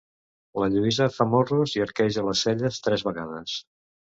La 0.63 0.69
Lluïsa 0.75 1.07
fa 1.17 1.27
morros 1.35 1.75
i 1.77 1.83
arqueja 1.85 2.27
les 2.31 2.45
celles 2.47 2.81
tres 2.89 3.05
vegades. 3.11 3.61